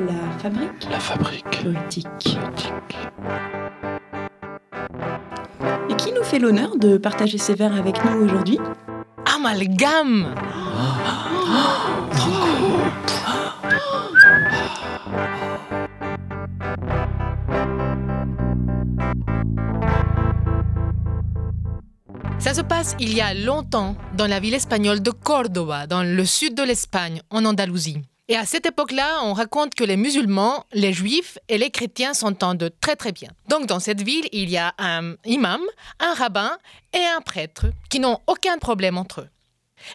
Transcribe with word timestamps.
La 0.00 0.38
fabrique 0.38 0.88
La 0.90 0.98
fabrique 0.98 1.62
poétique. 1.62 2.06
poétique. 2.22 2.98
Et 5.90 5.94
qui 5.96 6.12
nous 6.12 6.22
fait 6.22 6.38
l'honneur 6.38 6.76
de 6.76 6.96
partager 6.96 7.36
ses 7.36 7.54
vers 7.54 7.74
avec 7.74 8.02
nous 8.04 8.24
aujourd'hui? 8.24 8.58
Amalgame 9.26 10.34
Ça 22.38 22.54
se 22.54 22.62
passe 22.62 22.96
il 22.98 23.14
y 23.14 23.20
a 23.20 23.34
longtemps 23.34 23.96
dans 24.16 24.26
la 24.26 24.40
ville 24.40 24.54
espagnole 24.54 25.02
de 25.02 25.10
Córdoba, 25.10 25.86
dans 25.86 26.02
le 26.02 26.24
sud 26.24 26.54
de 26.54 26.62
l'Espagne, 26.62 27.20
en 27.28 27.44
Andalousie. 27.44 28.00
Et 28.30 28.36
à 28.36 28.46
cette 28.46 28.64
époque-là, 28.64 29.24
on 29.24 29.32
raconte 29.32 29.74
que 29.74 29.82
les 29.82 29.96
musulmans, 29.96 30.64
les 30.72 30.92
juifs 30.92 31.36
et 31.48 31.58
les 31.58 31.72
chrétiens 31.72 32.14
s'entendent 32.14 32.70
très 32.80 32.94
très 32.94 33.10
bien. 33.10 33.30
Donc 33.48 33.66
dans 33.66 33.80
cette 33.80 34.02
ville, 34.02 34.28
il 34.30 34.48
y 34.48 34.56
a 34.56 34.72
un 34.78 35.16
imam, 35.24 35.60
un 35.98 36.14
rabbin 36.14 36.56
et 36.92 37.02
un 37.04 37.22
prêtre 37.22 37.66
qui 37.88 37.98
n'ont 37.98 38.20
aucun 38.28 38.56
problème 38.58 38.98
entre 38.98 39.22
eux. 39.22 39.28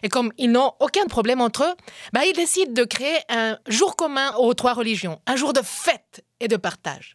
Et 0.02 0.10
comme 0.10 0.34
ils 0.36 0.52
n'ont 0.52 0.74
aucun 0.80 1.06
problème 1.06 1.40
entre 1.40 1.64
eux, 1.64 1.74
bah, 2.12 2.26
ils 2.26 2.34
décident 2.34 2.74
de 2.74 2.84
créer 2.84 3.16
un 3.30 3.56
jour 3.68 3.96
commun 3.96 4.34
aux 4.34 4.52
trois 4.52 4.74
religions, 4.74 5.18
un 5.26 5.36
jour 5.36 5.54
de 5.54 5.62
fête 5.64 6.22
et 6.38 6.48
de 6.48 6.56
partage. 6.56 7.14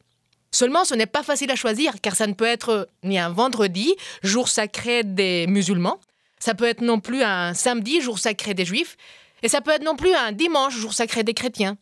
Seulement, 0.49 0.85
ce 0.85 0.96
n'est 0.96 1.05
pas 1.05 1.22
facile 1.22 1.52
à 1.52 1.55
choisir, 1.55 2.02
car 2.02 2.16
ça 2.16 2.26
ne 2.26 2.34
peut 2.34 2.46
être 2.46 2.90
ni 3.04 3.20
un 3.20 3.30
vendredi, 3.30 3.94
jour 4.24 4.48
sacré 4.48 5.04
des 5.04 5.46
musulmans, 5.46 5.99
ça 6.40 6.55
peut 6.55 6.66
être 6.66 6.82
non 6.82 6.99
plus 6.99 7.22
un 7.22 7.54
samedi, 7.54 8.02
jour 8.02 8.18
sacré 8.18 8.55
des 8.55 8.66
juifs, 8.66 8.98
et 9.44 9.50
ça 9.50 9.62
peut 9.62 9.72
être 9.72 9.84
non 9.84 9.95
plus 9.95 10.13
un 10.13 10.31
dimanche, 10.31 10.76
jour 10.76 10.94
sacré 10.94 11.23
des 11.23 11.34
chrétiens. 11.34 11.77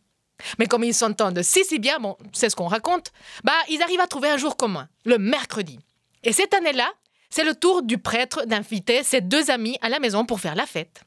Mais 0.58 0.66
comme 0.66 0.84
ils 0.84 0.94
s'entendent 0.94 1.42
si 1.42 1.64
si 1.64 1.78
bien, 1.78 1.98
bon, 1.98 2.16
c'est 2.32 2.50
ce 2.50 2.56
qu'on 2.56 2.66
raconte, 2.66 3.12
bah 3.44 3.52
ils 3.68 3.82
arrivent 3.82 4.00
à 4.00 4.06
trouver 4.06 4.30
un 4.30 4.38
jour 4.38 4.56
commun, 4.56 4.88
le 5.04 5.18
mercredi. 5.18 5.78
Et 6.22 6.32
cette 6.32 6.54
année-là, 6.54 6.90
c'est 7.30 7.44
le 7.44 7.54
tour 7.54 7.82
du 7.82 7.98
prêtre 7.98 8.44
d'inviter 8.46 9.02
ses 9.02 9.20
deux 9.20 9.50
amis 9.50 9.78
à 9.80 9.88
la 9.88 10.00
maison 10.00 10.24
pour 10.24 10.40
faire 10.40 10.54
la 10.54 10.66
fête. 10.66 11.02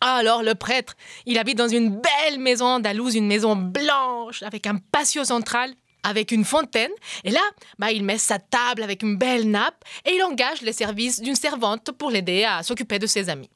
Alors 0.00 0.42
le 0.42 0.54
prêtre, 0.54 0.96
il 1.26 1.38
habite 1.38 1.58
dans 1.58 1.68
une 1.68 2.00
belle 2.00 2.38
maison 2.38 2.66
andalouse, 2.66 3.14
une 3.14 3.26
maison 3.26 3.56
blanche 3.56 4.42
avec 4.42 4.66
un 4.66 4.76
patio 4.76 5.24
central, 5.24 5.72
avec 6.02 6.30
une 6.30 6.44
fontaine. 6.44 6.90
Et 7.24 7.30
là, 7.30 7.40
bah, 7.78 7.90
il 7.90 8.04
met 8.04 8.18
sa 8.18 8.38
table 8.38 8.82
avec 8.82 9.02
une 9.02 9.16
belle 9.16 9.50
nappe 9.50 9.82
et 10.04 10.14
il 10.14 10.22
engage 10.22 10.62
les 10.62 10.72
services 10.72 11.20
d'une 11.20 11.34
servante 11.34 11.90
pour 11.92 12.10
l'aider 12.10 12.44
à 12.44 12.62
s'occuper 12.62 12.98
de 12.98 13.06
ses 13.06 13.30
amis. 13.30 13.50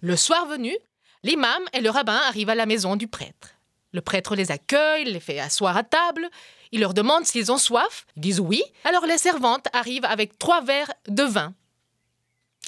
Le 0.00 0.16
soir 0.16 0.46
venu, 0.46 0.76
l'imam 1.22 1.62
et 1.72 1.80
le 1.80 1.90
rabbin 1.90 2.20
arrivent 2.26 2.50
à 2.50 2.54
la 2.54 2.66
maison 2.66 2.96
du 2.96 3.08
prêtre. 3.08 3.50
Le 3.92 4.00
prêtre 4.00 4.36
les 4.36 4.50
accueille, 4.50 5.04
les 5.04 5.20
fait 5.20 5.38
asseoir 5.38 5.76
à 5.76 5.82
table. 5.82 6.28
Il 6.72 6.80
leur 6.80 6.94
demande 6.94 7.24
s'ils 7.24 7.50
ont 7.50 7.58
soif. 7.58 8.06
Ils 8.16 8.22
disent 8.22 8.40
oui. 8.40 8.62
Alors 8.84 9.06
les 9.06 9.18
servantes 9.18 9.66
arrivent 9.72 10.04
avec 10.04 10.38
trois 10.38 10.60
verres 10.60 10.92
de 11.08 11.22
vin. 11.22 11.54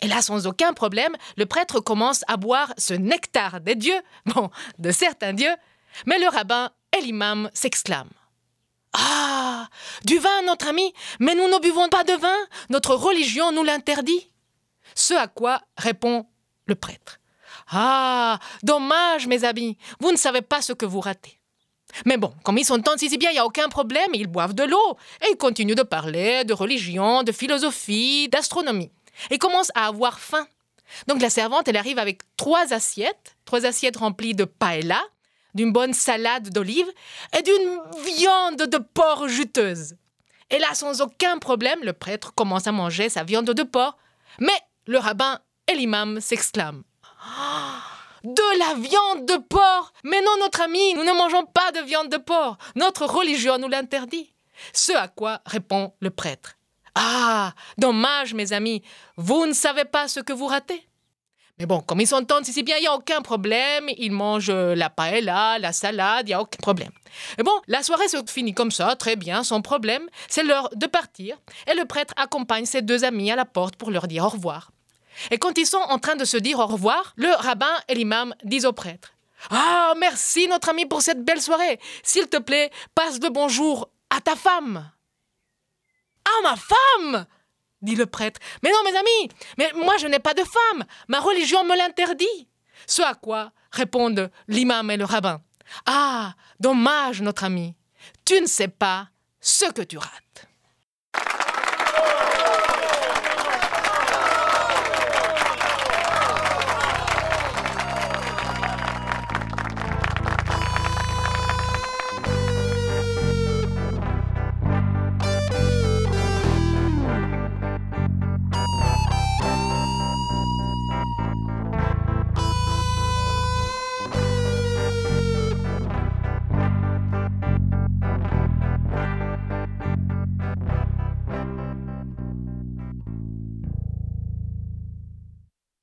Et 0.03 0.07
là, 0.07 0.23
sans 0.23 0.47
aucun 0.47 0.73
problème, 0.73 1.17
le 1.37 1.47
prêtre 1.47 1.81
commence 1.81 2.23
à 2.29 2.37
boire 2.37 2.73
ce 2.79 2.95
nectar 2.95 3.61
des 3.61 3.75
dieux, 3.75 4.01
bon, 4.27 4.51
de 4.79 4.91
certains 4.91 5.33
dieux. 5.33 5.55
Mais 6.07 6.19
le 6.19 6.29
rabbin 6.29 6.71
et 6.97 7.01
l'imam 7.01 7.51
s'exclament. 7.53 8.09
Ah 8.95 9.69
Du 10.05 10.19
vin, 10.19 10.43
notre 10.47 10.69
ami 10.69 10.93
Mais 11.21 11.35
nous 11.35 11.49
ne 11.49 11.59
buvons 11.61 11.89
pas 11.89 12.05
de 12.05 12.15
vin 12.15 12.37
Notre 12.71 12.95
religion 12.95 13.53
nous 13.53 13.65
l'interdit. 13.65 14.31
Ce 14.95 15.15
à 15.15 15.29
quoi 15.29 15.61
répond 15.77 16.27
le 16.67 16.75
prêtre. 16.75 17.18
Ah 17.71 18.39
Dommage, 18.63 19.27
mes 19.27 19.45
amis 19.45 19.77
Vous 20.01 20.11
ne 20.11 20.17
savez 20.17 20.43
pas 20.43 20.63
ce 20.63 20.73
que 20.73 20.87
vous 20.87 21.01
ratez. 21.01 21.39
Mais 22.05 22.17
bon, 22.17 22.33
comme 22.45 22.59
ils 22.59 22.65
s'entendent 22.65 22.99
si 22.99 23.17
bien, 23.17 23.31
il 23.31 23.35
n'y 23.35 23.39
a 23.39 23.47
aucun 23.47 23.69
problème, 23.69 24.11
ils 24.15 24.27
boivent 24.27 24.55
de 24.55 24.65
l'eau 24.65 24.97
et 25.23 25.31
ils 25.31 25.37
continuent 25.37 25.75
de 25.75 25.83
parler 25.83 26.45
de 26.45 26.53
religion, 26.53 27.23
de 27.23 27.33
philosophie, 27.33 28.29
d'astronomie. 28.29 28.93
Et 29.31 29.39
commencent 29.39 29.73
à 29.75 29.87
avoir 29.87 30.21
faim. 30.21 30.47
Donc 31.07 31.21
la 31.21 31.31
servante, 31.31 31.69
elle 31.69 31.77
arrive 31.77 31.99
avec 31.99 32.23
trois 32.37 32.73
assiettes, 32.73 33.37
trois 33.45 33.67
assiettes 33.67 33.97
remplies 33.97 34.35
de 34.35 34.45
paella, 34.45 35.03
d'une 35.55 35.73
bonne 35.73 35.93
salade 35.93 36.51
d'olives 36.51 36.91
et 37.37 37.43
d'une 37.43 37.81
viande 38.05 38.63
de 38.63 38.79
porc 38.79 39.29
juteuse. 39.29 39.97
Et 40.51 40.59
là, 40.59 40.75
sans 40.75 41.01
aucun 41.03 41.39
problème, 41.39 41.81
le 41.83 41.93
prêtre 41.93 42.35
commence 42.35 42.67
à 42.67 42.73
manger 42.73 43.09
sa 43.09 43.25
viande 43.25 43.51
de 43.51 43.63
porc. 43.63 43.99
Mais 44.41 44.59
le 44.87 44.99
rabbin 44.99 45.41
et 45.67 45.75
l'imam 45.75 46.21
s'exclament. 46.21 46.85
La 48.59 48.75
viande 48.75 49.27
de 49.27 49.37
porc 49.37 49.93
Mais 50.05 50.21
non, 50.21 50.37
notre 50.41 50.63
ami, 50.63 50.95
nous 50.95 51.05
ne 51.05 51.13
mangeons 51.13 51.45
pas 51.45 51.71
de 51.73 51.81
viande 51.81 52.09
de 52.09 52.17
porc. 52.17 52.59
Notre 52.75 53.07
religion 53.07 53.59
nous 53.59 53.69
l'interdit. 53.69 54.35
Ce 54.73 54.93
à 54.93 55.07
quoi 55.07 55.41
répond 55.47 55.93
le 56.01 56.11
prêtre. 56.11 56.57
Ah, 56.95 57.53
dommage, 57.77 58.35
mes 58.35 58.53
amis, 58.53 58.83
vous 59.17 59.47
ne 59.47 59.53
savez 59.53 59.85
pas 59.85 60.09
ce 60.09 60.21
que 60.21 60.33
vous 60.33 60.47
ratez. 60.47 60.89
Mais 61.59 61.67
bon, 61.67 61.81
comme 61.81 62.01
ils 62.01 62.07
s'entendent 62.07 62.45
si 62.45 62.63
bien, 62.63 62.77
il 62.79 62.83
n'y 62.83 62.87
a 62.87 62.95
aucun 62.95 63.21
problème. 63.21 63.89
Ils 63.97 64.13
mangent 64.13 64.51
la 64.51 64.91
paella, 64.91 65.59
la 65.59 65.73
salade, 65.73 66.27
il 66.27 66.31
n'y 66.31 66.35
a 66.35 66.41
aucun 66.41 66.59
problème. 66.61 66.93
Et 67.39 67.43
bon, 67.43 67.61
la 67.67 67.83
soirée 67.83 68.09
se 68.09 68.17
finit 68.27 68.55
comme 68.55 68.71
ça, 68.71 68.97
très 68.97 69.17
bien, 69.17 69.45
sans 69.45 69.61
problème. 69.61 70.09
C'est 70.29 70.43
l'heure 70.43 70.71
de 70.75 70.87
partir. 70.87 71.37
Et 71.71 71.75
le 71.75 71.85
prêtre 71.85 72.15
accompagne 72.17 72.65
ses 72.65 72.83
deux 72.83 73.05
amis 73.05 73.31
à 73.31 73.37
la 73.37 73.45
porte 73.45 73.77
pour 73.77 73.91
leur 73.91 74.09
dire 74.09 74.25
au 74.25 74.29
revoir. 74.29 74.71
Et 75.31 75.39
quand 75.39 75.59
ils 75.59 75.67
sont 75.67 75.79
en 75.79 75.99
train 75.99 76.17
de 76.17 76.25
se 76.25 76.37
dire 76.37 76.59
au 76.59 76.67
revoir, 76.67 77.13
le 77.17 77.31
rabbin 77.31 77.75
et 77.89 77.95
l'imam 77.95 78.35
disent 78.45 78.67
au 78.67 78.73
prêtre 78.73 79.15
Ah, 79.51 79.95
merci 79.99 80.49
notre 80.49 80.69
ami 80.69 80.87
pour 80.87 81.03
cette 81.03 81.25
belle 81.25 81.41
soirée. 81.41 81.79
S'il 82.03 82.29
te 82.29 82.39
plaît, 82.39 82.71
passe 82.95 83.21
de 83.21 83.29
bonjour 83.29 83.91
à 84.11 84.21
ta 84.21 84.37
femme. 84.37 84.91
Ah, 86.25 86.43
ma 86.43 86.57
femme 86.57 87.27
dit 87.83 87.95
le 87.95 88.07
prêtre. 88.07 88.41
Mais 88.63 88.71
non, 88.71 88.79
mes 88.85 88.97
amis, 88.97 89.31
mais 89.57 89.73
moi 89.75 89.97
je 89.99 90.07
n'ai 90.07 90.19
pas 90.19 90.35
de 90.35 90.43
femme. 90.45 90.85
Ma 91.09 91.21
religion 91.21 91.65
me 91.65 91.77
l'interdit. 91.77 92.49
Ce 92.87 93.03
à 93.03 93.15
quoi 93.15 93.53
répondent 93.71 94.31
l'imam 94.47 94.91
et 94.91 94.97
le 94.97 95.05
rabbin. 95.05 95.41
Ah, 95.87 96.35
dommage, 96.61 97.23
notre 97.23 97.45
ami. 97.45 97.75
Tu 98.25 98.41
ne 98.41 98.47
sais 98.47 98.69
pas 98.69 99.09
ce 99.41 99.71
que 99.71 99.83
tu 99.83 99.99
rates. 99.99 100.49